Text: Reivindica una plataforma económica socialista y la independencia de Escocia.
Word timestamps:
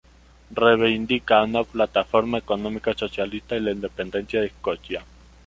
Reivindica 0.49 1.43
una 1.43 1.63
plataforma 1.63 2.39
económica 2.39 2.91
socialista 2.95 3.55
y 3.55 3.59
la 3.59 3.69
independencia 3.69 4.39
de 4.41 4.47
Escocia. 4.47 5.05